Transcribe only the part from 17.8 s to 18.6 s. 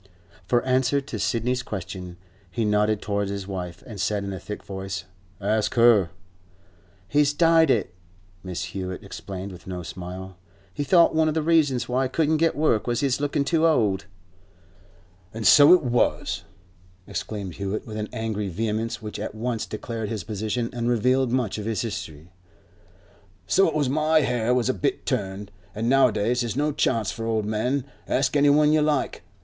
with an angry